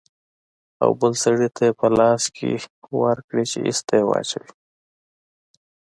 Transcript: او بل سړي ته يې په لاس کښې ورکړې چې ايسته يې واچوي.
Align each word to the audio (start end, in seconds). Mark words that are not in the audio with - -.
او 0.83 0.89
بل 0.99 1.13
سړي 1.23 1.49
ته 1.55 1.61
يې 1.67 1.73
په 1.79 1.87
لاس 1.97 2.23
کښې 2.35 2.51
ورکړې 3.03 3.43
چې 3.51 3.57
ايسته 3.67 3.93
يې 3.99 4.03
واچوي. 4.09 4.51